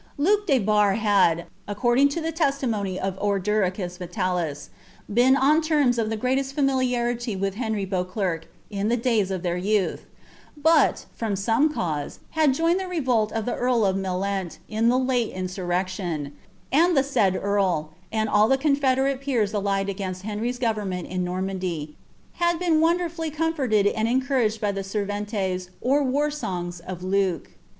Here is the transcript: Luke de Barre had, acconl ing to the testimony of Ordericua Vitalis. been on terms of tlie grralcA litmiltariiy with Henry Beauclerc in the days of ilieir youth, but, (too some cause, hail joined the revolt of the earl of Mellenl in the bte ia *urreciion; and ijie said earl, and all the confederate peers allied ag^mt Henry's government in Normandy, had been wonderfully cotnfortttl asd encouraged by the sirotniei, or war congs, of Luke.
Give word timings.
Luke 0.17 0.47
de 0.47 0.57
Barre 0.57 0.95
had, 0.95 1.45
acconl 1.69 1.99
ing 1.99 2.09
to 2.09 2.21
the 2.21 2.31
testimony 2.31 2.99
of 2.99 3.19
Ordericua 3.19 3.99
Vitalis. 3.99 4.71
been 5.13 5.35
on 5.35 5.61
terms 5.61 5.99
of 5.99 6.07
tlie 6.07 6.17
grralcA 6.17 6.55
litmiltariiy 6.55 7.39
with 7.39 7.53
Henry 7.53 7.85
Beauclerc 7.85 8.47
in 8.71 8.87
the 8.89 8.97
days 8.97 9.29
of 9.29 9.43
ilieir 9.43 9.63
youth, 9.63 10.05
but, 10.57 11.05
(too 11.19 11.35
some 11.35 11.71
cause, 11.71 12.17
hail 12.31 12.47
joined 12.51 12.79
the 12.79 12.87
revolt 12.87 13.31
of 13.31 13.45
the 13.45 13.53
earl 13.53 13.85
of 13.85 13.95
Mellenl 13.95 14.57
in 14.67 14.89
the 14.89 14.95
bte 14.97 15.27
ia 15.35 15.43
*urreciion; 15.43 16.31
and 16.71 16.97
ijie 16.97 17.03
said 17.05 17.35
earl, 17.39 17.91
and 18.11 18.27
all 18.27 18.47
the 18.47 18.57
confederate 18.57 19.21
peers 19.21 19.53
allied 19.53 19.87
ag^mt 19.87 20.23
Henry's 20.23 20.57
government 20.57 21.09
in 21.09 21.23
Normandy, 21.23 21.95
had 22.41 22.57
been 22.57 22.81
wonderfully 22.81 23.29
cotnfortttl 23.29 23.93
asd 23.95 24.07
encouraged 24.09 24.59
by 24.59 24.71
the 24.71 24.81
sirotniei, 24.81 25.69
or 25.79 26.01
war 26.01 26.29
congs, 26.31 26.79
of 26.87 27.03
Luke. 27.03 27.51